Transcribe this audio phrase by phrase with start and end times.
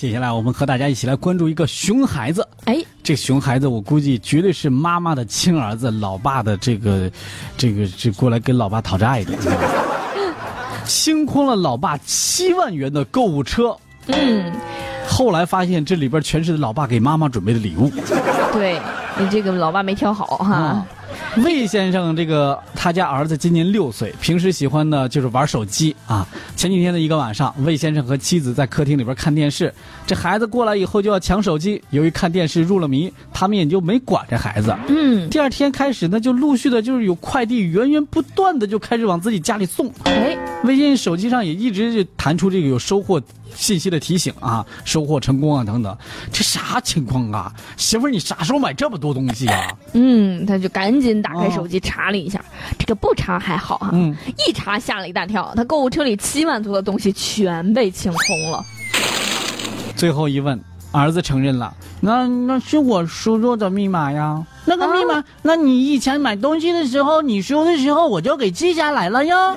[0.00, 2.48] 接下来我们和大家一起来关注一个熊孩子。
[2.64, 7.10] 哎，这熊孩子我估计绝对是妈妈的亲儿子，老爸的这个，
[7.54, 9.34] 这个这过来跟老爸讨债的，
[10.88, 13.76] 清空了老爸七万元的购物车。
[14.06, 14.50] 嗯，
[15.06, 17.92] 后来发现这里边全是老爸给妈妈准备的礼物。
[18.54, 18.80] 对
[19.18, 20.54] 你这个老爸没挑好哈。
[20.54, 20.86] 啊
[21.44, 26.26] 魏先生，这个他家儿子今年六岁，平时喜欢呢就是玩手机啊。
[26.56, 29.72] 前几天的一个晚上，魏先生和妻子在客厅里边看电视，
[30.06, 34.76] 这孩子过来以后就要抢手机，由于看电视入了迷，他们也就没管这孩子。
[34.88, 39.90] 嗯，第二天开始呢，就陆续的就是有快递源源不断的就开始往自己家里送。
[40.04, 43.20] 哎，微信手机上也一直就弹出这个有收货
[43.54, 45.96] 信息的提醒啊，收货成功啊等等，
[46.30, 47.52] 这啥情况啊？
[47.76, 49.68] 媳妇儿，你啥时候买这么多东西啊？
[49.94, 52.44] 嗯，他就赶紧打开手机查了一下，
[52.78, 54.14] 这个不查还好哈，嗯
[54.46, 58.62] 一查吓了一大跳，他购物车里七万多的东西全被清空了。
[59.96, 64.44] 最后一问，儿子承认了，那那是我输入的密码呀。
[64.66, 69.56] 那个密码，那你以前买东西的时候，你输的时候我就给记下来了呀。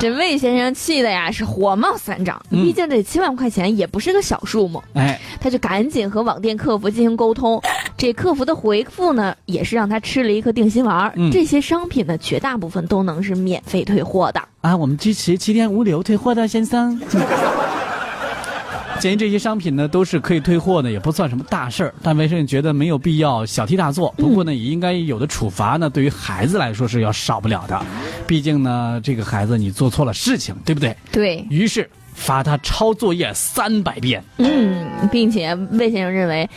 [0.00, 7.60] 这魏先生气的呀是火冒三丈，嗯毕竟这七万块钱也不是个小数目，哎，他就赶紧和网店客服进行沟通。
[7.96, 11.12] 这客服的回复呢，也是让他吃了一颗定心丸。
[11.16, 14.40] 嗯这些商品呢，绝大部分都能是免费退货的。
[14.60, 17.00] 啊，我们支持七天无理由退货的先生。
[19.00, 24.12] 鉴于这些商品呢都是可以退货的，也不算什么大事儿，但卫生觉得没有必要小题大做。
[24.16, 27.80] 不过呢，也应该有的处罚呢，对于孩子来说是要少不了的。
[28.26, 30.96] 毕竟呢，这个孩子你做错了事情，对不对？
[31.12, 34.22] 对，于是罚他抄作业三百遍。
[34.38, 36.48] 嗯，并且魏先生认为，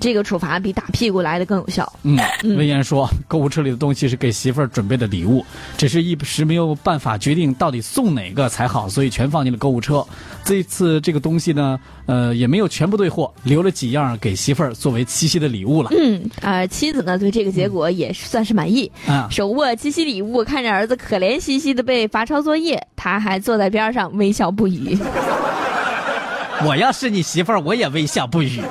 [0.00, 1.90] 这个处罚比打屁股来的更有效。
[2.02, 5.44] 嗯，嗯魏延说，购物车里的东西是给媳妇儿准备的礼物，
[5.76, 10.04] 只是一时没有办法决定到底送哪个才好，所以全放进了购物车。
[10.44, 15.90] 这次这个东西呢，呃，也没有全部兑货，留了几样给媳妇儿作为七夕的礼物了。
[15.92, 18.90] 嗯，啊、妻子呢对这个结果也算是满意。
[19.06, 24.96] 啊，手握七夕礼物，看着儿子可怜兮兮的被罚抄作业，他还坐在边上微笑不语。
[26.64, 28.62] 我要是你媳妇儿，我也微笑不语。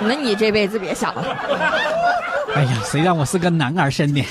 [0.00, 1.24] 那你这辈子别想了。
[2.54, 4.22] 哎呀，谁让我是个男儿身呢？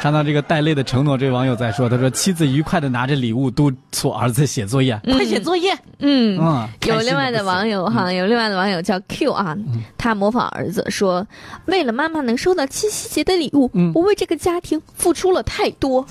[0.00, 5.72] 看到这个带泪的承诺，这位网友在说：“他说妻子愉快的拿着礼物督促儿子写作业，快写作业。
[6.00, 9.56] 嗯，嗯，有另外的网友哈，有另外的网友叫 Q 啊，
[9.96, 11.24] 他模仿儿子说
[11.66, 16.04] ：“为了妈妈能收到七夕节的礼物，嗯我为这个家庭付出了太多。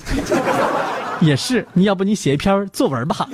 [1.20, 3.28] 也是，你要不你写一篇作文吧？”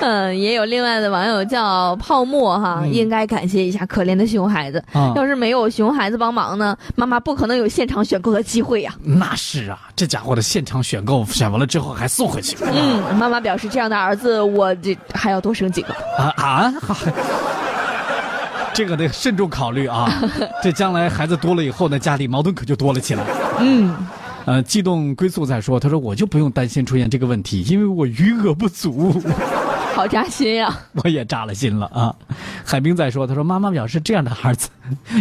[0.02, 4.82] 嗯，也有另外的网友叫泡沫哈，应该感谢一下可怜的熊孩子。
[4.92, 12.56] 啊要是没有熊孩子帮忙呢，妈妈不可能有现场选购的机会呀、那是啊，这家伙的现场选购，选完了之后还送回去。
[12.62, 15.94] 嗯，妈妈表示这样的儿子，我这还要多生几个。
[16.18, 16.72] 啊啊！
[18.72, 20.10] 这个得慎重考虑啊，
[20.62, 23.24] 这将来孩子多了以后呢，家里矛盾可就多了起来。
[23.58, 23.94] 嗯，
[24.46, 29.20] 呃，悸动归宿在说，他说我就不用担心出现这个问题，因为我余额不足。
[29.94, 32.14] 好扎心呀、 我也扎了心了啊！
[32.64, 34.68] 海冰在说，他说妈妈表示这样的孩子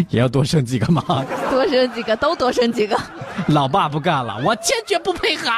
[0.09, 1.03] 也要多生几个嘛。
[1.49, 2.97] 多生几个，都多生几个。
[3.47, 5.49] 老爸不干了，我坚决不配合。